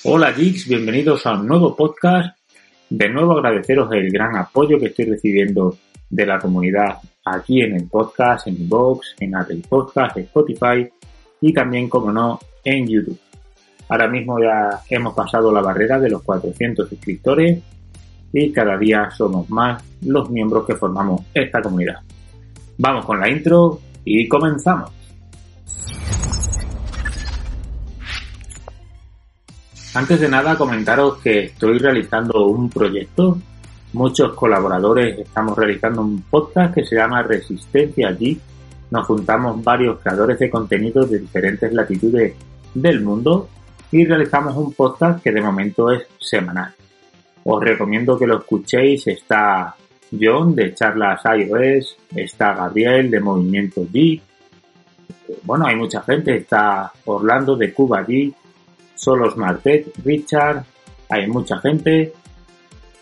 Hola 0.00 0.32
geeks, 0.32 0.66
bienvenidos 0.66 1.26
a 1.26 1.34
un 1.34 1.46
nuevo 1.46 1.76
podcast. 1.76 2.36
De 2.88 3.08
nuevo 3.08 3.34
agradeceros 3.34 3.92
el 3.92 4.10
gran 4.10 4.36
apoyo 4.36 4.80
que 4.80 4.86
estoy 4.86 5.04
recibiendo 5.04 5.76
de 6.08 6.26
la 6.26 6.40
comunidad 6.40 6.96
aquí 7.24 7.60
en 7.60 7.76
el 7.76 7.86
podcast, 7.88 8.48
en 8.48 8.68
Vox, 8.68 9.14
en 9.20 9.36
Apple 9.36 9.62
Podcast, 9.68 10.16
Spotify 10.16 10.88
y 11.40 11.52
también, 11.52 11.88
como 11.88 12.10
no, 12.10 12.40
en 12.64 12.88
YouTube. 12.88 13.18
Ahora 13.90 14.08
mismo 14.08 14.40
ya 14.40 14.80
hemos 14.88 15.14
pasado 15.14 15.52
la 15.52 15.60
barrera 15.60 16.00
de 16.00 16.10
los 16.10 16.22
400 16.22 16.88
suscriptores 16.88 17.62
y 18.32 18.50
cada 18.50 18.76
día 18.78 19.08
somos 19.10 19.48
más 19.50 19.84
los 20.00 20.28
miembros 20.30 20.66
que 20.66 20.74
formamos 20.74 21.20
esta 21.34 21.62
comunidad. 21.62 22.00
Vamos 22.78 23.04
con 23.04 23.20
la 23.20 23.28
intro 23.28 23.78
y 24.04 24.26
comenzamos. 24.26 25.01
Antes 29.94 30.20
de 30.20 30.28
nada, 30.28 30.56
comentaros 30.56 31.18
que 31.18 31.44
estoy 31.44 31.76
realizando 31.78 32.46
un 32.46 32.70
proyecto. 32.70 33.36
Muchos 33.92 34.32
colaboradores 34.32 35.18
estamos 35.18 35.56
realizando 35.56 36.00
un 36.00 36.22
podcast 36.22 36.74
que 36.74 36.86
se 36.86 36.96
llama 36.96 37.22
Resistencia 37.22 38.08
allí. 38.08 38.40
Nos 38.90 39.06
juntamos 39.06 39.62
varios 39.62 40.00
creadores 40.00 40.38
de 40.38 40.48
contenido 40.48 41.04
de 41.04 41.18
diferentes 41.18 41.70
latitudes 41.74 42.34
del 42.72 43.02
mundo 43.02 43.50
y 43.90 44.06
realizamos 44.06 44.56
un 44.56 44.72
podcast 44.72 45.22
que 45.22 45.30
de 45.30 45.42
momento 45.42 45.90
es 45.90 46.06
semanal. 46.18 46.72
Os 47.44 47.62
recomiendo 47.62 48.18
que 48.18 48.26
lo 48.26 48.38
escuchéis. 48.38 49.06
Está 49.08 49.74
John 50.18 50.54
de 50.54 50.74
Charlas 50.74 51.20
iOS, 51.22 51.98
está 52.16 52.54
Gabriel 52.54 53.10
de 53.10 53.20
Movimiento 53.20 53.82
G. 53.82 54.18
Bueno, 55.42 55.66
hay 55.66 55.76
mucha 55.76 56.00
gente. 56.00 56.34
Está 56.34 56.90
Orlando 57.04 57.56
de 57.56 57.74
Cuba 57.74 58.06
G 58.06 58.32
Solos 58.94 59.36
Martet, 59.36 59.92
Richard, 60.04 60.64
hay 61.08 61.26
mucha 61.26 61.58
gente. 61.58 62.12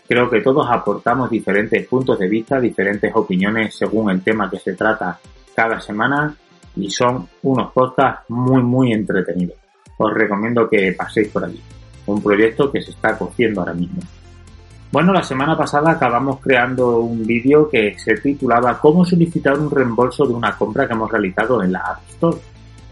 Creo 0.07 0.29
que 0.29 0.41
todos 0.41 0.67
aportamos 0.69 1.29
diferentes 1.29 1.87
puntos 1.87 2.19
de 2.19 2.27
vista, 2.27 2.59
diferentes 2.59 3.11
opiniones 3.15 3.75
según 3.75 4.11
el 4.11 4.21
tema 4.21 4.49
que 4.49 4.59
se 4.59 4.73
trata 4.73 5.19
cada 5.55 5.79
semana 5.79 6.35
y 6.75 6.89
son 6.89 7.27
unos 7.43 7.71
podcasts 7.71 8.29
muy 8.29 8.61
muy 8.61 8.91
entretenidos. 8.91 9.57
Os 9.97 10.13
recomiendo 10.13 10.67
que 10.69 10.93
paséis 10.93 11.29
por 11.29 11.45
allí. 11.45 11.61
Un 12.07 12.21
proyecto 12.21 12.71
que 12.71 12.81
se 12.81 12.91
está 12.91 13.17
cociendo 13.17 13.61
ahora 13.61 13.73
mismo. 13.73 14.01
Bueno, 14.91 15.13
la 15.13 15.23
semana 15.23 15.55
pasada 15.55 15.91
acabamos 15.91 16.39
creando 16.41 16.99
un 16.99 17.25
vídeo 17.25 17.69
que 17.69 17.97
se 17.97 18.15
titulaba 18.15 18.77
Cómo 18.77 19.05
solicitar 19.05 19.57
un 19.57 19.71
reembolso 19.71 20.25
de 20.25 20.33
una 20.33 20.57
compra 20.57 20.85
que 20.85 20.93
hemos 20.93 21.09
realizado 21.09 21.63
en 21.63 21.71
la 21.71 21.79
App 21.79 22.01
Store. 22.09 22.37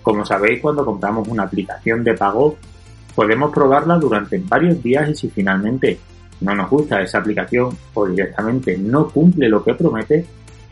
Como 0.02 0.23
sabéis, 0.23 0.61
cuando 0.61 0.86
compramos 0.86 1.27
una 1.27 1.44
aplicación 1.44 2.03
de 2.05 2.14
pago, 2.14 2.55
Podemos 3.20 3.52
probarla 3.52 3.98
durante 3.98 4.42
varios 4.48 4.81
días 4.81 5.09
y 5.09 5.14
si 5.14 5.30
finalmente 5.30 6.00
no 6.39 6.56
nos 6.56 6.70
gusta 6.70 7.02
esa 7.02 7.17
aplicación 7.17 7.78
o 7.94 8.08
directamente 8.08 8.78
no 8.78 9.09
cumple 9.09 9.50
lo 9.50 9.61
que 9.61 9.73
promete, 9.73 10.26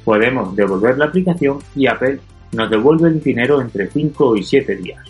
podemos 0.05 0.55
devolver 0.55 0.97
la 0.97 1.07
aplicación 1.07 1.59
y 1.75 1.87
Apple 1.87 2.21
nos 2.53 2.69
devuelve 2.69 3.09
el 3.09 3.21
dinero 3.21 3.59
entre 3.59 3.87
5 3.87 4.37
y 4.37 4.43
7 4.43 4.77
días. 4.77 5.03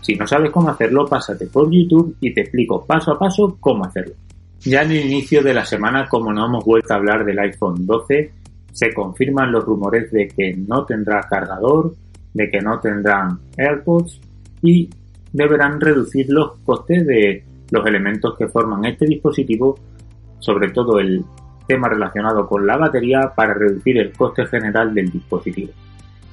Si 0.00 0.14
no 0.14 0.28
sabes 0.28 0.52
cómo 0.52 0.70
hacerlo, 0.70 1.06
pásate 1.06 1.48
por 1.48 1.68
YouTube 1.72 2.14
y 2.20 2.32
te 2.32 2.42
explico 2.42 2.86
paso 2.86 3.10
a 3.14 3.18
paso 3.18 3.56
cómo 3.58 3.84
hacerlo. 3.84 4.14
Ya 4.60 4.82
en 4.82 4.92
el 4.92 5.06
inicio 5.06 5.42
de 5.42 5.54
la 5.54 5.64
semana, 5.64 6.06
como 6.08 6.32
no 6.32 6.46
hemos 6.46 6.64
vuelto 6.64 6.92
a 6.92 6.98
hablar 6.98 7.24
del 7.24 7.40
iPhone 7.40 7.84
12, 7.84 8.30
se 8.70 8.94
confirman 8.94 9.50
los 9.50 9.64
rumores 9.64 10.12
de 10.12 10.28
que 10.28 10.54
no 10.54 10.84
tendrá 10.84 11.22
cargador, 11.28 11.96
de 12.32 12.48
que 12.48 12.60
no 12.60 12.78
tendrán 12.78 13.40
AirPods 13.56 14.20
y 14.62 14.88
deberán 15.36 15.80
reducir 15.80 16.26
los 16.30 16.58
costes 16.64 17.06
de 17.06 17.44
los 17.70 17.86
elementos 17.86 18.36
que 18.38 18.48
forman 18.48 18.84
este 18.86 19.06
dispositivo, 19.06 19.78
sobre 20.38 20.70
todo 20.70 20.98
el 20.98 21.24
tema 21.66 21.88
relacionado 21.88 22.46
con 22.48 22.66
la 22.66 22.76
batería, 22.76 23.32
para 23.34 23.52
reducir 23.52 23.98
el 23.98 24.12
coste 24.12 24.46
general 24.46 24.94
del 24.94 25.10
dispositivo. 25.10 25.72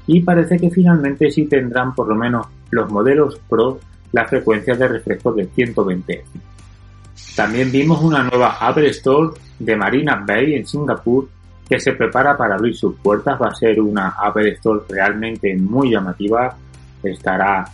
Y 0.08 0.22
parece 0.22 0.58
que 0.58 0.70
finalmente 0.70 1.30
sí 1.32 1.46
tendrán 1.46 1.94
por 1.94 2.08
lo 2.08 2.16
menos 2.16 2.48
los 2.72 2.90
modelos 2.90 3.40
Pro 3.50 3.80
la 4.14 4.26
frecuencia 4.26 4.76
de 4.76 4.88
refresco 4.88 5.34
de 5.34 5.48
120 5.48 6.14
Hz. 6.14 7.36
También 7.36 7.72
vimos 7.72 8.02
una 8.02 8.24
nueva 8.24 8.58
Apple 8.60 8.90
Store 8.90 9.32
de 9.60 9.76
Marina 9.76 10.24
Bay 10.26 10.54
en 10.54 10.66
Singapur 10.68 11.28
que 11.68 11.80
se 11.80 11.94
prepara 11.94 12.38
para 12.38 12.56
abrir 12.56 12.76
sus 12.76 12.96
puertas. 12.96 13.42
Va 13.42 13.48
a 13.48 13.56
ser 13.56 13.82
una 13.82 14.10
Apple 14.10 14.50
Store 14.52 14.82
realmente 14.88 15.56
muy 15.56 15.92
llamativa. 15.92 16.56
Estará 17.02 17.66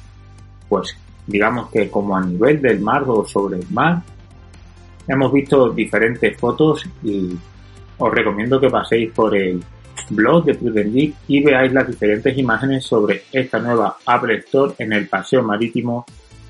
pues 0.69 0.95
digamos 1.29 1.69
que 1.69 1.89
como 1.89 2.17
a 2.17 2.21
nivel 2.21 2.61
del 2.61 2.79
mar 2.79 3.03
o 3.07 3.25
sobre 3.25 3.59
el 3.59 3.65
mar. 3.69 4.01
Hemos 5.07 5.31
visto 5.31 5.69
diferentes 5.69 6.37
fotos 6.37 6.85
y 7.03 7.37
os 7.97 8.11
recomiendo 8.11 8.59
que 8.59 8.69
paséis 8.69 9.11
por 9.11 9.35
el 9.35 9.63
blog 10.09 10.45
de 10.45 10.55
Prudent 10.55 10.93
Geek 10.93 11.15
y 11.27 11.43
veáis 11.43 11.71
las 11.71 11.87
diferentes 11.87 12.35
imágenes 12.37 12.83
sobre 12.83 13.23
esta 13.31 13.59
nueva 13.59 13.97
Apple 14.05 14.37
Store 14.37 14.73
en 14.79 14.93
el 14.93 15.07
paseo 15.07 15.43
marítimo 15.43 16.05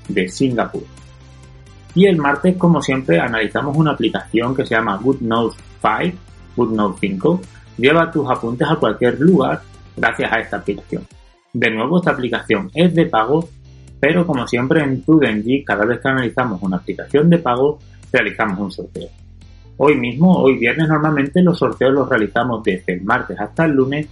de 0.08 0.28
Singapur. 0.28 0.84
Y 1.94 2.06
el 2.06 2.16
martes, 2.16 2.56
como 2.56 2.80
siempre, 2.80 3.18
analizamos 3.18 3.76
una 3.76 3.92
aplicación 3.92 4.54
que 4.54 4.64
se 4.64 4.74
llama 4.74 4.96
GoodNote 4.96 5.56
5, 5.82 6.16
GoodNote 6.56 6.98
5. 7.00 7.40
Lleva 7.78 8.10
tus 8.10 8.30
apuntes 8.30 8.68
a 8.68 8.76
cualquier 8.76 9.18
lugar 9.20 9.60
gracias 9.96 10.32
a 10.32 10.40
esta 10.40 10.58
aplicación. 10.58 11.06
De 11.52 11.70
nuevo, 11.70 11.98
esta 11.98 12.12
aplicación 12.12 12.70
es 12.74 12.94
de 12.94 13.06
pago 13.06 13.48
pero 14.00 14.26
como 14.26 14.46
siempre 14.48 14.82
en 14.82 15.02
PrudentG, 15.02 15.64
cada 15.64 15.84
vez 15.84 16.00
que 16.00 16.08
analizamos 16.08 16.62
una 16.62 16.78
aplicación 16.78 17.28
de 17.28 17.38
pago, 17.38 17.78
realizamos 18.10 18.58
un 18.58 18.72
sorteo. 18.72 19.08
Hoy 19.76 19.96
mismo, 19.96 20.38
hoy 20.38 20.58
viernes, 20.58 20.88
normalmente 20.88 21.42
los 21.42 21.58
sorteos 21.58 21.92
los 21.92 22.08
realizamos 22.08 22.64
desde 22.64 22.94
el 22.94 23.02
martes 23.02 23.38
hasta 23.38 23.66
el 23.66 23.72
lunes, 23.72 24.08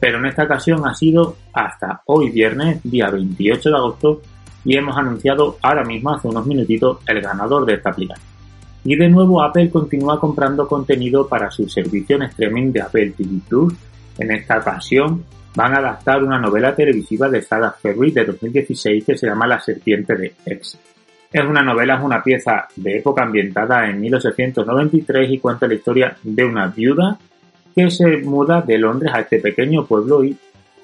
pero 0.00 0.18
en 0.18 0.26
esta 0.26 0.44
ocasión 0.44 0.86
ha 0.86 0.94
sido 0.94 1.36
hasta 1.52 2.02
hoy 2.06 2.30
viernes, 2.30 2.80
día 2.82 3.10
28 3.10 3.70
de 3.70 3.76
agosto, 3.76 4.22
y 4.64 4.76
hemos 4.76 4.96
anunciado 4.96 5.58
ahora 5.62 5.84
mismo, 5.84 6.10
hace 6.10 6.28
unos 6.28 6.46
minutitos, 6.46 6.98
el 7.06 7.20
ganador 7.20 7.64
de 7.64 7.74
esta 7.74 7.90
aplicación. 7.90 8.26
Y 8.84 8.96
de 8.96 9.08
nuevo 9.08 9.42
Apple 9.42 9.68
continúa 9.70 10.20
comprando 10.20 10.68
contenido 10.68 11.26
para 11.26 11.50
su 11.50 11.68
servicio 11.68 12.16
en 12.16 12.22
streaming 12.22 12.72
de 12.72 12.82
Apple 12.82 13.14
TV 13.16 13.40
Plus. 13.48 13.74
En 14.18 14.30
esta 14.30 14.58
ocasión 14.58 15.24
van 15.56 15.74
a 15.74 15.78
adaptar 15.78 16.22
una 16.22 16.38
novela 16.38 16.74
televisiva 16.74 17.28
de 17.28 17.40
Sarah 17.42 17.72
Ferry 17.72 18.10
de 18.12 18.26
2016 18.26 19.04
que 19.04 19.16
se 19.16 19.26
llama 19.26 19.46
La 19.46 19.58
serpiente 19.58 20.14
de 20.14 20.34
X. 20.44 20.78
Es 21.32 21.44
una 21.44 21.62
novela, 21.62 21.96
es 21.96 22.04
una 22.04 22.22
pieza 22.22 22.68
de 22.76 22.98
época 22.98 23.22
ambientada 23.22 23.88
en 23.88 24.00
1893 24.00 25.30
y 25.30 25.38
cuenta 25.38 25.66
la 25.66 25.74
historia 25.74 26.16
de 26.22 26.44
una 26.44 26.68
viuda 26.68 27.18
que 27.74 27.90
se 27.90 28.18
muda 28.18 28.60
de 28.60 28.78
Londres 28.78 29.12
a 29.14 29.20
este 29.20 29.38
pequeño 29.40 29.86
pueblo 29.86 30.22
y 30.22 30.36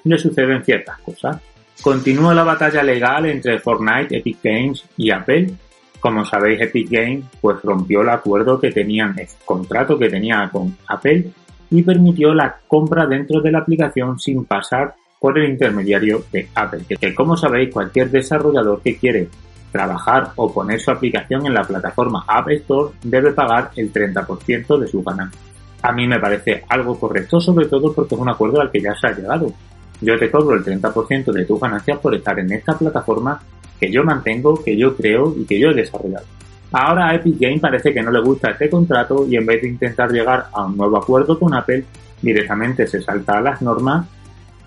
le 0.03 0.17
suceden 0.17 0.63
ciertas 0.63 0.97
cosas. 0.99 1.39
Continúa 1.81 2.33
la 2.33 2.43
batalla 2.43 2.83
legal 2.83 3.27
entre 3.27 3.59
Fortnite, 3.59 4.17
Epic 4.17 4.39
Games 4.43 4.83
y 4.97 5.11
Apple. 5.11 5.51
Como 5.99 6.25
sabéis, 6.25 6.61
Epic 6.61 6.89
Games 6.89 7.25
pues 7.39 7.61
rompió 7.63 8.01
el 8.01 8.09
acuerdo 8.09 8.59
que 8.59 8.71
tenían, 8.71 9.17
el 9.19 9.27
contrato 9.45 9.97
que 9.97 10.09
tenía 10.09 10.49
con 10.51 10.75
Apple 10.87 11.31
y 11.73 11.81
permitió 11.81 12.35
la 12.35 12.55
compra 12.67 13.07
dentro 13.07 13.41
de 13.41 13.51
la 13.51 13.59
aplicación 13.59 14.19
sin 14.19 14.45
pasar 14.45 14.93
por 15.19 15.37
el 15.39 15.49
intermediario 15.49 16.23
de 16.31 16.47
Apple, 16.53 16.83
que 16.87 17.15
como 17.15 17.35
sabéis 17.35 17.73
cualquier 17.73 18.11
desarrollador 18.11 18.81
que 18.81 18.97
quiere 18.97 19.27
trabajar 19.71 20.33
o 20.35 20.53
poner 20.53 20.79
su 20.79 20.91
aplicación 20.91 21.47
en 21.47 21.55
la 21.55 21.63
plataforma 21.63 22.25
App 22.27 22.47
Store 22.49 22.93
debe 23.01 23.31
pagar 23.31 23.71
el 23.75 23.91
30% 23.91 24.77
de 24.77 24.87
su 24.87 25.01
ganancia. 25.01 25.41
A 25.81 25.91
mí 25.91 26.07
me 26.07 26.19
parece 26.19 26.63
algo 26.69 26.99
correcto, 26.99 27.41
sobre 27.41 27.65
todo 27.65 27.91
porque 27.91 28.13
es 28.13 28.21
un 28.21 28.29
acuerdo 28.29 28.61
al 28.61 28.69
que 28.69 28.79
ya 28.79 28.93
se 28.93 29.07
ha 29.07 29.15
llegado. 29.15 29.51
Yo 29.99 30.19
te 30.19 30.29
cobro 30.29 30.55
el 30.55 30.63
30% 30.63 31.31
de 31.31 31.45
tus 31.45 31.59
ganancias 31.59 31.97
por 31.97 32.13
estar 32.13 32.37
en 32.37 32.51
esta 32.51 32.77
plataforma 32.77 33.41
que 33.79 33.91
yo 33.91 34.03
mantengo, 34.03 34.63
que 34.63 34.77
yo 34.77 34.95
creo 34.95 35.33
y 35.35 35.45
que 35.45 35.59
yo 35.59 35.69
he 35.69 35.73
desarrollado. 35.73 36.25
Ahora 36.73 37.09
a 37.09 37.15
Epic 37.15 37.37
Games 37.39 37.61
parece 37.61 37.93
que 37.93 38.01
no 38.01 38.09
le 38.09 38.19
gusta 38.19 38.49
este 38.49 38.67
contrato 38.67 39.27
y 39.29 39.35
en 39.35 39.45
vez 39.45 39.61
de 39.61 39.69
intentar 39.69 40.11
llegar 40.11 40.47
a 40.51 40.65
un 40.65 40.75
nuevo 40.75 40.97
acuerdo 40.97 41.37
con 41.37 41.53
Apple, 41.53 41.85
directamente 42.19 42.87
se 42.87 42.99
salta 42.99 43.37
a 43.37 43.41
las 43.41 43.61
normas 43.61 44.07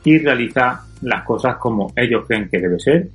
y 0.05 0.19
realiza 0.19 0.85
las 1.03 1.25
cosas 1.25 1.57
como 1.57 1.93
ellos 1.97 2.25
creen 2.29 2.49
que 2.49 2.61
debe 2.61 2.79
ser. 2.79 3.09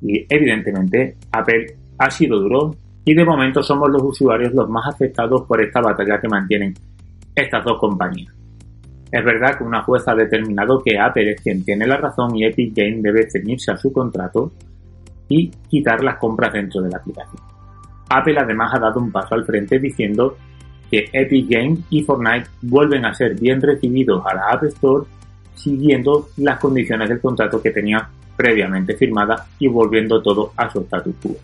Y 0.00 0.24
evidentemente 0.30 1.16
Apple 1.30 1.76
ha 1.98 2.10
sido 2.10 2.40
duro 2.40 2.74
y 3.04 3.14
de 3.14 3.24
momento 3.24 3.62
somos 3.62 3.90
los 3.90 4.02
usuarios 4.02 4.54
los 4.54 4.68
más 4.70 4.86
afectados 4.94 5.42
por 5.42 5.60
esta 5.60 5.82
batalla 5.82 6.18
que 6.18 6.28
mantienen 6.28 6.74
estas 7.34 7.64
dos 7.66 7.78
compañías. 7.78 8.34
Es 9.12 9.24
verdad 9.24 9.58
que 9.58 9.64
una 9.64 9.82
jueza 9.82 10.12
ha 10.12 10.16
determinado 10.16 10.82
que 10.82 10.98
Apple 10.98 11.32
es 11.32 11.40
quien 11.42 11.62
tiene 11.62 11.86
la 11.86 11.98
razón 11.98 12.34
y 12.34 12.46
Epic 12.46 12.74
Games 12.74 13.02
debe 13.02 13.30
ceñirse 13.30 13.72
a 13.72 13.76
su 13.76 13.92
contrato 13.92 14.52
y 15.28 15.50
quitar 15.68 16.02
las 16.02 16.16
compras 16.16 16.54
dentro 16.54 16.80
de 16.80 16.88
la 16.88 16.96
aplicación. 16.96 17.45
Apple 18.08 18.38
además 18.38 18.72
ha 18.74 18.78
dado 18.78 19.00
un 19.00 19.10
paso 19.10 19.34
al 19.34 19.44
frente 19.44 19.78
diciendo 19.78 20.36
que 20.90 21.08
Epic 21.12 21.48
Games 21.48 21.80
y 21.90 22.02
Fortnite 22.02 22.48
vuelven 22.62 23.04
a 23.04 23.14
ser 23.14 23.34
bien 23.34 23.60
recibidos 23.60 24.24
a 24.26 24.34
la 24.34 24.48
App 24.50 24.64
Store 24.64 25.04
siguiendo 25.54 26.28
las 26.36 26.60
condiciones 26.60 27.08
del 27.08 27.20
contrato 27.20 27.60
que 27.60 27.70
tenía 27.70 28.08
previamente 28.36 28.94
firmada 28.94 29.46
y 29.58 29.66
volviendo 29.66 30.22
todo 30.22 30.52
a 30.56 30.70
su 30.70 30.80
status 30.80 31.14
quo. 31.22 31.36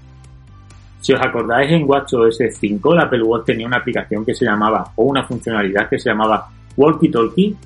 Si 1.00 1.12
os 1.12 1.20
acordáis, 1.20 1.72
en 1.72 1.88
WatchOS 1.88 2.38
5 2.60 2.94
la 2.94 3.02
Apple 3.04 3.24
Watch 3.24 3.46
tenía 3.46 3.66
una 3.66 3.78
aplicación 3.78 4.24
que 4.24 4.34
se 4.34 4.44
llamaba, 4.44 4.92
o 4.94 5.04
una 5.04 5.24
funcionalidad 5.24 5.88
que 5.88 5.98
se 5.98 6.10
llamaba 6.10 6.48
Walkie 6.76 7.10
Talkie, 7.10 7.56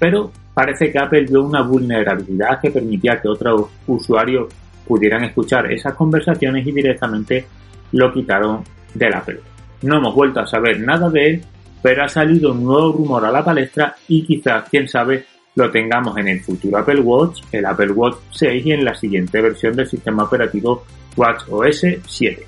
pero 0.00 0.32
parece 0.52 0.90
que 0.90 0.98
Apple 0.98 1.26
vio 1.26 1.44
una 1.44 1.62
vulnerabilidad 1.62 2.60
que 2.60 2.72
permitía 2.72 3.20
que 3.20 3.28
otros 3.28 3.68
usuarios 3.86 4.52
pudieran 4.88 5.22
escuchar 5.22 5.70
esas 5.70 5.94
conversaciones 5.94 6.66
y 6.66 6.72
directamente 6.72 7.46
lo 7.92 8.12
quitaron 8.12 8.62
del 8.94 9.14
Apple. 9.14 9.40
No 9.82 9.98
hemos 9.98 10.14
vuelto 10.14 10.40
a 10.40 10.46
saber 10.46 10.80
nada 10.80 11.08
de 11.10 11.26
él, 11.26 11.44
pero 11.82 12.04
ha 12.04 12.08
salido 12.08 12.52
un 12.52 12.64
nuevo 12.64 12.92
rumor 12.92 13.24
a 13.24 13.32
la 13.32 13.44
palestra 13.44 13.94
y 14.08 14.24
quizás, 14.24 14.68
quién 14.70 14.88
sabe, 14.88 15.26
lo 15.54 15.70
tengamos 15.70 16.16
en 16.16 16.28
el 16.28 16.40
futuro 16.40 16.78
Apple 16.78 17.00
Watch, 17.00 17.42
el 17.52 17.66
Apple 17.66 17.92
Watch 17.92 18.16
6 18.30 18.66
y 18.66 18.72
en 18.72 18.84
la 18.84 18.94
siguiente 18.94 19.40
versión 19.40 19.74
del 19.76 19.88
sistema 19.88 20.24
operativo 20.24 20.84
WatchOS 21.16 21.86
7. 22.06 22.46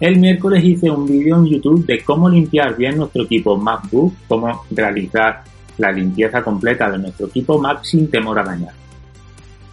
El 0.00 0.16
miércoles 0.18 0.64
hice 0.64 0.90
un 0.90 1.06
vídeo 1.06 1.36
en 1.36 1.46
YouTube 1.46 1.84
de 1.84 2.02
cómo 2.04 2.28
limpiar 2.28 2.76
bien 2.76 2.96
nuestro 2.96 3.24
equipo 3.24 3.56
MacBook, 3.56 4.14
cómo 4.28 4.64
realizar 4.70 5.42
la 5.78 5.92
limpieza 5.92 6.42
completa 6.42 6.90
de 6.90 6.98
nuestro 6.98 7.26
equipo 7.26 7.58
Mac 7.58 7.82
sin 7.82 8.10
temor 8.10 8.38
a 8.38 8.44
dañar. 8.44 8.74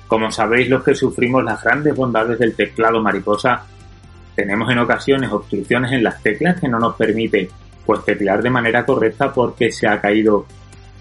Como 0.07 0.31
sabéis 0.31 0.69
los 0.69 0.83
que 0.83 0.95
sufrimos 0.95 1.43
las 1.43 1.63
grandes 1.63 1.95
bondades 1.95 2.37
del 2.39 2.55
teclado 2.55 3.01
mariposa, 3.01 3.65
tenemos 4.35 4.69
en 4.71 4.79
ocasiones 4.79 5.31
obstrucciones 5.31 5.91
en 5.91 6.03
las 6.03 6.21
teclas 6.21 6.59
que 6.59 6.67
no 6.67 6.79
nos 6.79 6.95
permite 6.95 7.49
pues 7.85 8.03
teclear 8.03 8.41
de 8.41 8.49
manera 8.49 8.85
correcta 8.85 9.31
porque 9.31 9.71
se 9.71 9.87
ha 9.87 10.01
caído 10.01 10.45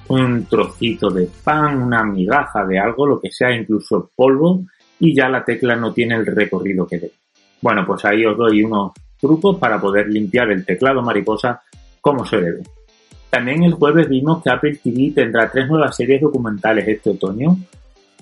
un 0.08 0.46
trocito 0.46 1.10
de 1.10 1.28
pan, 1.42 1.82
una 1.82 2.04
migaja 2.04 2.64
de 2.66 2.78
algo, 2.78 3.06
lo 3.06 3.20
que 3.20 3.31
sea, 3.31 3.54
incluso 3.54 4.10
polvo, 4.14 4.64
y 5.00 5.14
ya 5.14 5.28
la 5.28 5.44
tecla 5.44 5.76
no 5.76 5.92
tiene 5.92 6.14
el 6.14 6.26
recorrido 6.26 6.86
que 6.86 6.98
debe. 6.98 7.12
Bueno, 7.62 7.84
pues 7.86 8.04
ahí 8.04 8.25
os 8.26 8.36
doy 8.36 8.62
unos 8.62 8.92
trucos 9.19 9.58
para 9.58 9.81
poder 9.81 10.08
limpiar 10.08 10.50
el 10.50 10.64
teclado 10.64 11.02
mariposa 11.02 11.62
como 12.00 12.26
se 12.26 12.36
debe. 12.36 12.62
También 13.31 13.64
el 13.64 13.72
jueves 13.72 14.08
vimos 14.08 14.42
que 14.42 14.50
Apple 14.50 14.78
TV 14.82 15.12
tendrá 15.14 15.50
tres 15.50 15.66
nuevas 15.66 15.96
series 15.96 16.20
documentales 16.20 16.86
este 16.86 17.10
otoño. 17.10 17.56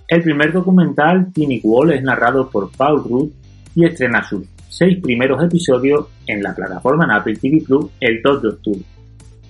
El 0.08 0.22
primer 0.22 0.52
documental, 0.52 1.32
Tiny 1.32 1.60
Wall, 1.64 1.92
es 1.92 2.02
narrado 2.02 2.48
por 2.48 2.70
Paul 2.70 3.02
Rudd 3.04 3.30
y 3.74 3.84
estrena 3.84 4.22
sus 4.22 4.46
seis 4.72 4.98
primeros 5.02 5.42
episodios 5.44 6.06
en 6.26 6.42
la 6.42 6.54
plataforma 6.54 7.06
Apple 7.14 7.36
TV 7.36 7.62
Plus 7.64 7.90
el 8.00 8.22
2 8.22 8.42
de 8.42 8.48
octubre. 8.48 8.82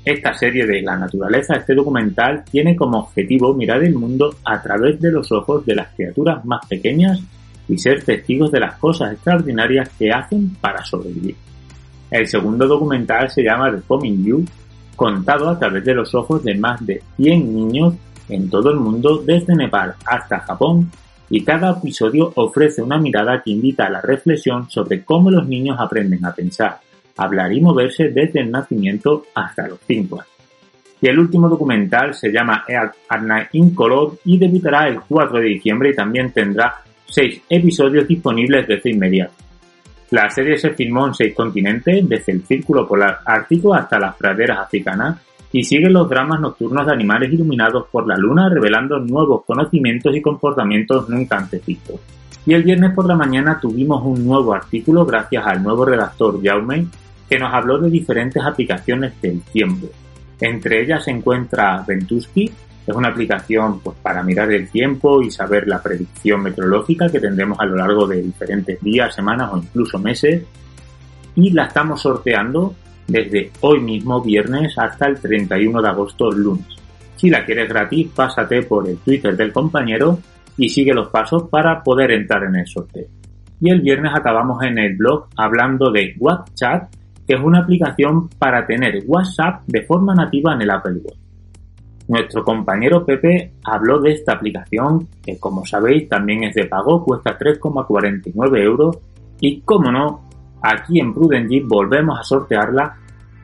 Esta 0.04 0.34
serie 0.34 0.66
de 0.66 0.82
la 0.82 0.96
naturaleza, 0.96 1.54
este 1.54 1.76
documental, 1.76 2.42
tiene 2.50 2.74
como 2.74 2.98
objetivo 2.98 3.54
mirar 3.54 3.84
el 3.84 3.94
mundo 3.94 4.34
a 4.44 4.60
través 4.60 5.00
de 5.00 5.12
los 5.12 5.30
ojos 5.30 5.64
de 5.64 5.76
las 5.76 5.94
criaturas 5.94 6.44
más 6.44 6.66
pequeñas 6.66 7.20
y 7.68 7.78
ser 7.78 8.02
testigos 8.02 8.50
de 8.50 8.58
las 8.58 8.74
cosas 8.78 9.12
extraordinarias 9.12 9.88
que 9.96 10.10
hacen 10.10 10.56
para 10.60 10.84
sobrevivir. 10.84 11.36
El 12.10 12.26
segundo 12.26 12.66
documental 12.66 13.30
se 13.30 13.44
llama 13.44 13.70
The 13.70 13.82
Coming 13.86 14.24
You, 14.24 14.44
contado 14.96 15.48
a 15.48 15.58
través 15.58 15.84
de 15.84 15.94
los 15.94 16.12
ojos 16.16 16.42
de 16.42 16.56
más 16.56 16.84
de 16.84 17.00
100 17.16 17.54
niños 17.54 17.94
en 18.28 18.50
todo 18.50 18.70
el 18.70 18.80
mundo, 18.80 19.22
desde 19.24 19.54
Nepal 19.54 19.94
hasta 20.04 20.40
Japón, 20.40 20.90
y 21.34 21.42
cada 21.44 21.70
episodio 21.70 22.30
ofrece 22.36 22.82
una 22.82 22.98
mirada 22.98 23.40
que 23.42 23.52
invita 23.52 23.86
a 23.86 23.90
la 23.90 24.02
reflexión 24.02 24.68
sobre 24.68 25.02
cómo 25.02 25.30
los 25.30 25.48
niños 25.48 25.78
aprenden 25.80 26.22
a 26.26 26.34
pensar, 26.34 26.78
hablar 27.16 27.50
y 27.54 27.60
moverse 27.62 28.10
desde 28.10 28.40
el 28.40 28.50
nacimiento 28.50 29.24
hasta 29.34 29.66
los 29.66 29.78
5 29.86 30.16
años. 30.16 30.28
Y 31.00 31.08
el 31.08 31.18
último 31.18 31.48
documental 31.48 32.12
se 32.12 32.30
llama 32.30 32.66
At 33.08 33.22
Night 33.22 33.48
in 33.52 33.74
Color 33.74 34.18
y 34.26 34.36
debutará 34.36 34.86
el 34.88 35.00
4 35.00 35.38
de 35.38 35.46
diciembre 35.46 35.88
y 35.88 35.94
también 35.94 36.32
tendrá 36.32 36.82
seis 37.06 37.40
episodios 37.48 38.06
disponibles 38.06 38.68
desde 38.68 38.90
inmediato. 38.90 39.32
La 40.10 40.28
serie 40.28 40.58
se 40.58 40.74
filmó 40.74 41.06
en 41.06 41.14
seis 41.14 41.34
continentes, 41.34 42.06
desde 42.06 42.32
el 42.32 42.44
Círculo 42.44 42.86
Polar 42.86 43.20
Ártico 43.24 43.72
hasta 43.72 43.98
las 43.98 44.14
praderas 44.16 44.58
africanas, 44.58 45.18
y 45.52 45.62
sigue 45.64 45.90
los 45.90 46.08
dramas 46.08 46.40
nocturnos 46.40 46.86
de 46.86 46.92
animales 46.92 47.32
iluminados 47.32 47.86
por 47.90 48.06
la 48.08 48.16
luna, 48.16 48.48
revelando 48.48 48.98
nuevos 48.98 49.44
conocimientos 49.44 50.16
y 50.16 50.22
comportamientos 50.22 51.08
nunca 51.10 51.36
antes 51.36 51.64
vistos. 51.64 52.00
Y 52.46 52.54
el 52.54 52.64
viernes 52.64 52.94
por 52.94 53.06
la 53.06 53.14
mañana 53.14 53.60
tuvimos 53.60 54.02
un 54.04 54.26
nuevo 54.26 54.54
artículo 54.54 55.04
gracias 55.04 55.46
al 55.46 55.62
nuevo 55.62 55.84
redactor 55.84 56.42
Jaume, 56.42 56.86
que 57.28 57.38
nos 57.38 57.52
habló 57.52 57.78
de 57.78 57.90
diferentes 57.90 58.42
aplicaciones 58.42 59.12
del 59.20 59.42
tiempo. 59.42 59.88
Entre 60.40 60.82
ellas 60.82 61.04
se 61.04 61.12
encuentra 61.12 61.84
Ventusky, 61.86 62.50
es 62.84 62.94
una 62.96 63.08
aplicación 63.08 63.78
pues, 63.80 63.96
para 64.02 64.24
mirar 64.24 64.50
el 64.50 64.68
tiempo 64.68 65.22
y 65.22 65.30
saber 65.30 65.68
la 65.68 65.80
predicción 65.80 66.42
meteorológica 66.42 67.08
que 67.08 67.20
tendremos 67.20 67.60
a 67.60 67.66
lo 67.66 67.76
largo 67.76 68.08
de 68.08 68.22
diferentes 68.22 68.80
días, 68.80 69.14
semanas 69.14 69.50
o 69.52 69.58
incluso 69.58 69.98
meses. 69.98 70.42
Y 71.36 71.50
la 71.52 71.66
estamos 71.66 72.02
sorteando 72.02 72.74
desde 73.06 73.50
hoy 73.60 73.80
mismo 73.80 74.22
viernes 74.22 74.78
hasta 74.78 75.06
el 75.06 75.20
31 75.20 75.82
de 75.82 75.88
agosto 75.88 76.30
lunes. 76.30 76.66
Si 77.16 77.30
la 77.30 77.44
quieres 77.44 77.68
gratis, 77.68 78.08
pásate 78.14 78.62
por 78.62 78.88
el 78.88 78.98
Twitter 78.98 79.36
del 79.36 79.52
compañero 79.52 80.18
y 80.56 80.68
sigue 80.68 80.92
los 80.92 81.08
pasos 81.08 81.44
para 81.48 81.82
poder 81.82 82.10
entrar 82.10 82.44
en 82.44 82.56
el 82.56 82.66
sorteo. 82.66 83.06
Y 83.60 83.70
el 83.70 83.80
viernes 83.80 84.12
acabamos 84.14 84.62
en 84.64 84.78
el 84.78 84.96
blog 84.96 85.28
hablando 85.36 85.90
de 85.92 86.14
WhatsApp, 86.18 86.92
que 87.26 87.34
es 87.34 87.40
una 87.40 87.60
aplicación 87.60 88.28
para 88.38 88.66
tener 88.66 89.04
WhatsApp 89.06 89.62
de 89.66 89.82
forma 89.82 90.14
nativa 90.14 90.54
en 90.54 90.62
el 90.62 90.70
Apple 90.70 91.00
Watch. 91.04 91.18
Nuestro 92.08 92.44
compañero 92.44 93.06
Pepe 93.06 93.52
habló 93.64 94.00
de 94.00 94.12
esta 94.12 94.32
aplicación 94.32 95.06
que 95.24 95.38
como 95.38 95.64
sabéis 95.64 96.08
también 96.08 96.42
es 96.44 96.54
de 96.54 96.66
pago, 96.66 97.04
cuesta 97.04 97.38
3,49 97.38 98.58
euros 98.60 98.98
y 99.40 99.60
como 99.60 99.92
no, 99.92 100.22
aquí 100.62 101.00
en 101.00 101.12
Prudent 101.12 101.50
volvemos 101.66 102.18
a 102.18 102.22
sortearla 102.22 102.96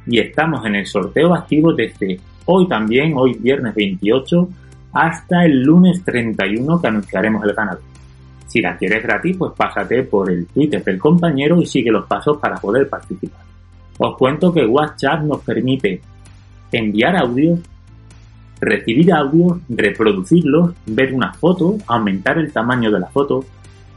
y 0.06 0.18
estamos 0.18 0.64
en 0.64 0.76
el 0.76 0.86
sorteo 0.86 1.34
activo 1.34 1.72
desde 1.72 2.20
hoy 2.46 2.66
también, 2.66 3.14
hoy 3.16 3.34
viernes 3.38 3.74
28 3.74 4.48
hasta 4.92 5.44
el 5.44 5.62
lunes 5.62 6.02
31 6.04 6.80
que 6.80 6.88
anunciaremos 6.88 7.44
el 7.44 7.52
ganador. 7.52 7.82
Si 8.46 8.62
la 8.62 8.76
quieres 8.76 9.02
gratis, 9.02 9.36
pues 9.36 9.52
pásate 9.54 10.02
por 10.04 10.30
el 10.30 10.46
Twitter 10.46 10.82
del 10.82 10.98
compañero 10.98 11.60
y 11.60 11.66
sigue 11.66 11.90
los 11.90 12.06
pasos 12.06 12.38
para 12.38 12.56
poder 12.56 12.88
participar. 12.88 13.42
Os 13.98 14.16
cuento 14.16 14.52
que 14.52 14.64
WhatsApp 14.64 15.22
nos 15.22 15.42
permite 15.42 16.00
enviar 16.72 17.16
audios 17.16 17.60
recibir 18.60 19.12
audio, 19.12 19.60
reproducirlos, 19.68 20.72
ver 20.86 21.14
una 21.14 21.32
foto, 21.32 21.76
aumentar 21.86 22.38
el 22.38 22.52
tamaño 22.52 22.90
de 22.90 23.00
la 23.00 23.06
foto, 23.06 23.44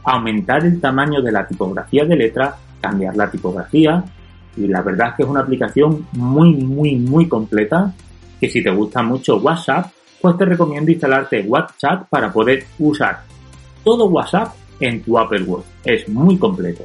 aumentar 0.04 0.64
el 0.64 0.80
tamaño 0.80 1.20
de 1.20 1.32
la 1.32 1.46
tipografía 1.46 2.04
de 2.04 2.16
letra, 2.16 2.56
cambiar 2.82 3.16
la 3.16 3.30
tipografía 3.30 4.04
y 4.56 4.66
la 4.66 4.82
verdad 4.82 5.08
es 5.08 5.14
que 5.14 5.22
es 5.22 5.28
una 5.28 5.40
aplicación 5.40 6.06
muy 6.12 6.54
muy 6.54 6.96
muy 6.96 7.26
completa 7.28 7.94
que 8.38 8.50
si 8.50 8.62
te 8.62 8.70
gusta 8.70 9.02
mucho 9.02 9.38
WhatsApp 9.38 9.86
pues 10.20 10.36
te 10.36 10.44
recomiendo 10.44 10.90
instalarte 10.90 11.40
WhatsApp 11.40 12.08
para 12.10 12.32
poder 12.32 12.64
usar 12.78 13.22
todo 13.82 14.06
WhatsApp 14.06 14.54
en 14.80 15.02
tu 15.02 15.18
Apple 15.18 15.42
Watch. 15.42 15.64
Es 15.84 16.08
muy 16.08 16.38
completo. 16.38 16.84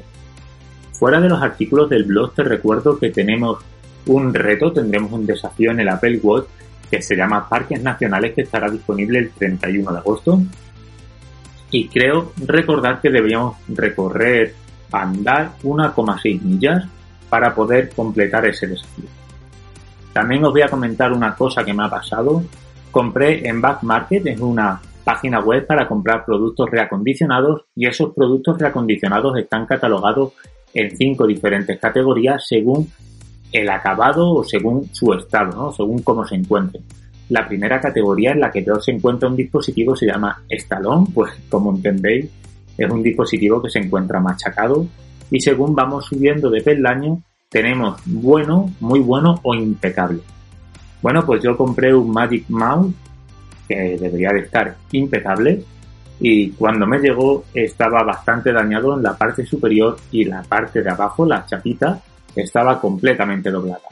Fuera 0.94 1.22
de 1.22 1.30
los 1.30 1.42
artículos 1.42 1.90
del 1.90 2.04
blog 2.04 2.34
te 2.34 2.44
recuerdo 2.44 2.98
que 2.98 3.12
tenemos 3.12 3.60
un 4.08 4.34
reto, 4.34 4.72
tendremos 4.72 5.12
un 5.12 5.26
desafío 5.26 5.72
en 5.72 5.82
el 5.82 5.90
Apple 5.90 6.20
Watch 6.24 6.48
que 6.90 7.02
se 7.02 7.16
llama 7.16 7.48
Parques 7.48 7.82
Nacionales, 7.84 8.34
que 8.34 8.42
estará 8.42 8.70
disponible 8.70 9.20
el 9.20 9.30
31 9.32 9.92
de 9.92 9.98
agosto. 10.00 10.42
Y 11.70 11.90
creo 11.90 12.32
recordar 12.38 13.02
que 13.02 13.10
deberíamos 13.10 13.58
recorrer, 13.68 14.56
andar 14.92 15.52
1,6 15.64 16.42
millas 16.42 16.86
para 17.30 17.54
poder 17.54 17.90
completar 17.96 18.46
ese 18.46 18.68
desafío. 18.68 19.06
También 20.14 20.44
os 20.46 20.52
voy 20.52 20.62
a 20.62 20.70
comentar 20.70 21.12
una 21.12 21.36
cosa 21.36 21.64
que 21.64 21.74
me 21.74 21.84
ha 21.84 21.90
pasado. 21.90 22.44
Compré 22.92 23.48
en 23.48 23.62
Back 23.62 23.84
Market, 23.84 24.26
es 24.26 24.40
una 24.40 24.82
página 25.04 25.40
web 25.40 25.66
para 25.66 25.88
comprar 25.88 26.26
productos 26.26 26.70
reacondicionados 26.70 27.66
y 27.76 27.88
esos 27.88 28.14
productos 28.14 28.58
reacondicionados 28.58 29.38
están 29.38 29.66
catalogados 29.66 30.34
en 30.74 30.96
cinco 30.98 31.26
diferentes 31.26 31.80
categorías 31.80 32.46
según 32.48 32.92
el 33.52 33.70
acabado 33.70 34.34
o 34.34 34.44
según 34.44 34.90
su 34.94 35.14
estado, 35.14 35.56
¿no? 35.56 35.72
según 35.72 36.02
cómo 36.02 36.26
se 36.26 36.36
encuentre. 36.36 36.82
La 37.30 37.48
primera 37.48 37.80
categoría 37.80 38.32
en 38.32 38.40
la 38.40 38.52
que 38.52 38.62
peor 38.62 38.84
se 38.84 38.92
encuentra 38.92 39.30
un 39.30 39.36
dispositivo 39.36 39.96
se 39.96 40.08
llama 40.08 40.44
estalón, 40.50 41.06
pues 41.14 41.32
como 41.50 41.72
entendéis 41.76 42.30
es 42.78 42.90
un 42.90 43.02
dispositivo 43.02 43.62
que 43.62 43.70
se 43.70 43.80
encuentra 43.80 44.20
machacado 44.20 44.88
y 45.32 45.40
según 45.40 45.76
vamos 45.76 46.06
subiendo 46.06 46.50
de 46.50 46.62
peldaño 46.62 47.22
tenemos 47.50 48.00
bueno, 48.06 48.72
muy 48.80 49.00
bueno 49.00 49.40
o 49.44 49.56
impecable. 49.56 50.20
Bueno, 51.02 51.26
pues 51.26 51.44
yo 51.44 51.56
compré 51.56 51.94
un 51.94 52.12
Magic 52.12 52.46
Mouse 52.50 52.94
que 53.68 53.98
debería 54.00 54.30
de 54.30 54.42
estar 54.42 54.76
impecable 54.92 55.64
y 56.20 56.50
cuando 56.52 56.88
me 56.88 57.00
llegó 57.00 57.44
estaba 57.54 58.04
bastante 58.04 58.52
dañado 58.52 58.96
en 58.96 59.04
la 59.04 59.16
parte 59.16 59.46
superior 59.46 59.98
y 60.12 60.26
la 60.26 60.42
parte 60.44 60.82
de 60.82 60.90
abajo, 60.90 61.26
la 61.26 61.46
chapita, 61.46 62.02
estaba 62.36 62.80
completamente 62.80 63.52
doblada. 63.52 63.88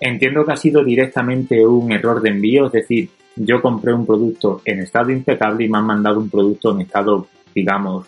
Entiendo 0.00 0.44
que 0.44 0.52
ha 0.52 0.56
sido 0.56 0.84
directamente 0.84 1.66
un 1.66 1.90
error 1.90 2.20
de 2.20 2.30
envío, 2.30 2.66
es 2.66 2.72
decir, 2.72 3.10
yo 3.36 3.60
compré 3.60 3.92
un 3.92 4.06
producto 4.06 4.60
en 4.64 4.80
estado 4.80 5.10
impecable 5.10 5.64
y 5.64 5.68
me 5.68 5.78
han 5.78 5.86
mandado 5.86 6.20
un 6.20 6.30
producto 6.30 6.72
en 6.72 6.82
estado, 6.82 7.26
digamos, 7.54 8.06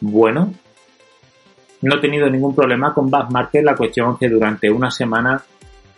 bueno. 0.00 0.52
no 1.82 1.96
he 1.96 2.00
tenido 2.00 2.28
ningún 2.28 2.54
problema 2.54 2.92
con 2.94 3.10
Bassmarket, 3.10 3.64
la 3.64 3.76
cuestión 3.76 4.12
es 4.12 4.18
que 4.18 4.28
durante 4.28 4.70
una 4.70 4.90
semana 4.90 5.42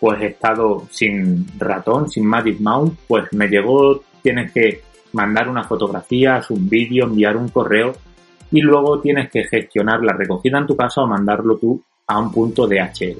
pues 0.00 0.20
he 0.20 0.26
estado 0.26 0.86
sin 0.90 1.46
ratón, 1.58 2.10
sin 2.10 2.26
Magic 2.26 2.60
Mouse, 2.60 2.92
pues 3.08 3.32
me 3.32 3.48
llegó, 3.48 4.02
tienes 4.22 4.52
que 4.52 4.82
mandar 5.14 5.48
una 5.48 5.64
fotografía, 5.64 6.42
un 6.50 6.68
vídeo, 6.68 7.06
enviar 7.06 7.36
un 7.36 7.48
correo 7.48 7.94
y 8.50 8.60
luego 8.60 9.00
tienes 9.00 9.30
que 9.30 9.44
gestionar 9.44 10.02
la 10.02 10.12
recogida 10.12 10.58
en 10.58 10.66
tu 10.66 10.76
casa 10.76 11.00
o 11.00 11.06
mandarlo 11.06 11.56
tú 11.56 11.82
a 12.06 12.18
un 12.18 12.30
punto 12.30 12.66
de 12.66 12.80
DHL. 12.80 13.18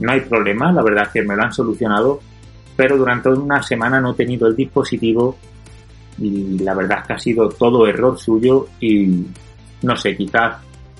No 0.00 0.12
hay 0.12 0.20
problema, 0.20 0.72
la 0.72 0.82
verdad 0.82 1.04
es 1.08 1.10
que 1.10 1.22
me 1.22 1.36
lo 1.36 1.42
han 1.42 1.52
solucionado, 1.52 2.20
pero 2.76 2.96
durante 2.96 3.28
una 3.28 3.62
semana 3.62 4.00
no 4.00 4.12
he 4.12 4.14
tenido 4.14 4.46
el 4.46 4.56
dispositivo 4.56 5.36
y 6.18 6.58
la 6.58 6.74
verdad 6.74 7.00
es 7.00 7.06
que 7.06 7.12
ha 7.12 7.18
sido 7.18 7.48
todo 7.48 7.86
error 7.86 8.18
suyo 8.18 8.68
y 8.80 9.26
no 9.82 9.96
sé, 9.96 10.16
quizás 10.16 10.56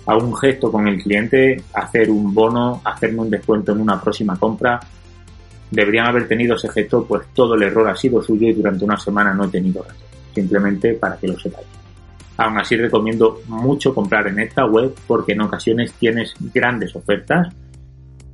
a 0.06 0.16
un 0.16 0.34
gesto 0.36 0.70
con 0.70 0.86
el 0.86 1.02
cliente, 1.02 1.62
hacer 1.74 2.10
un 2.10 2.32
bono, 2.32 2.80
hacerme 2.84 3.22
un 3.22 3.30
descuento 3.30 3.72
en 3.72 3.80
una 3.80 4.00
próxima 4.00 4.36
compra. 4.36 4.78
Deberían 5.70 6.06
haber 6.06 6.28
tenido 6.28 6.54
ese 6.54 6.68
gesto, 6.68 7.04
pues 7.04 7.26
todo 7.34 7.54
el 7.54 7.64
error 7.64 7.88
ha 7.88 7.96
sido 7.96 8.22
suyo 8.22 8.48
y 8.48 8.52
durante 8.52 8.84
una 8.84 8.96
semana 8.96 9.34
no 9.34 9.44
he 9.44 9.48
tenido 9.48 9.82
razón. 9.82 10.06
Simplemente 10.32 10.94
para 10.94 11.16
que 11.16 11.26
lo 11.26 11.38
sepáis. 11.38 11.66
Aún 12.36 12.58
así 12.58 12.76
recomiendo 12.76 13.40
mucho 13.48 13.94
comprar 13.94 14.28
en 14.28 14.38
esta 14.38 14.66
web 14.66 14.94
porque 15.06 15.32
en 15.32 15.40
ocasiones 15.40 15.92
tienes 15.94 16.34
grandes 16.54 16.94
ofertas 16.94 17.48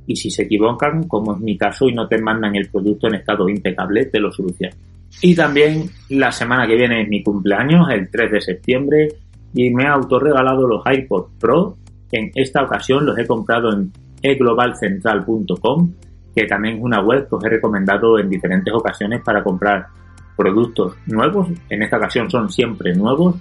y 0.05 0.15
si 0.15 0.29
se 0.29 0.43
equivocan, 0.43 1.07
como 1.07 1.33
es 1.33 1.39
mi 1.39 1.57
caso, 1.57 1.87
y 1.87 1.93
no 1.93 2.07
te 2.07 2.21
mandan 2.21 2.55
el 2.55 2.69
producto 2.69 3.07
en 3.07 3.15
estado 3.15 3.47
impecable, 3.47 4.05
te 4.05 4.19
lo 4.19 4.31
solucionan. 4.31 4.77
Y 5.21 5.35
también 5.35 5.89
la 6.09 6.31
semana 6.31 6.67
que 6.67 6.75
viene 6.75 7.03
es 7.03 7.09
mi 7.09 7.23
cumpleaños, 7.23 7.89
el 7.89 8.09
3 8.09 8.31
de 8.31 8.41
septiembre, 8.41 9.07
y 9.53 9.69
me 9.69 9.83
he 9.83 9.87
autorregalado 9.87 10.67
los 10.67 10.83
iPod 10.85 11.27
Pro. 11.39 11.77
En 12.11 12.31
esta 12.35 12.63
ocasión 12.63 13.05
los 13.05 13.17
he 13.17 13.25
comprado 13.25 13.71
en 13.73 13.91
eglobalcentral.com, 14.21 15.91
que 16.35 16.45
también 16.45 16.77
es 16.77 16.83
una 16.83 17.01
web 17.01 17.27
que 17.27 17.35
os 17.35 17.43
he 17.45 17.49
recomendado 17.49 18.19
en 18.19 18.29
diferentes 18.29 18.73
ocasiones 18.73 19.21
para 19.23 19.43
comprar 19.43 19.87
productos 20.35 20.95
nuevos. 21.05 21.49
En 21.69 21.83
esta 21.83 21.97
ocasión 21.97 22.29
son 22.29 22.49
siempre 22.49 22.93
nuevos 22.95 23.35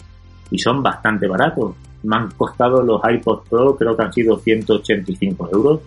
y 0.50 0.58
son 0.58 0.82
bastante 0.82 1.26
baratos. 1.26 1.74
Me 2.02 2.16
han 2.16 2.30
costado 2.32 2.82
los 2.82 3.00
iPod 3.08 3.42
Pro, 3.48 3.76
creo 3.76 3.96
que 3.96 4.02
han 4.02 4.12
sido 4.12 4.38
185 4.38 5.48
euros 5.52 5.80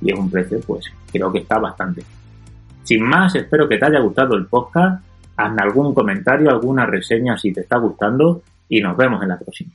y 0.00 0.12
es 0.12 0.18
un 0.18 0.30
precio, 0.30 0.60
pues 0.66 0.84
creo 1.10 1.32
que 1.32 1.38
está 1.38 1.58
bastante. 1.58 2.04
Sin 2.82 3.02
más, 3.04 3.34
espero 3.34 3.68
que 3.68 3.78
te 3.78 3.86
haya 3.86 4.00
gustado 4.00 4.34
el 4.34 4.46
podcast. 4.46 5.02
Hazme 5.36 5.62
algún 5.62 5.94
comentario, 5.94 6.50
alguna 6.50 6.86
reseña 6.86 7.38
si 7.38 7.52
te 7.52 7.62
está 7.62 7.78
gustando 7.78 8.42
y 8.68 8.80
nos 8.80 8.96
vemos 8.96 9.22
en 9.22 9.28
la 9.28 9.38
próxima. 9.38 9.72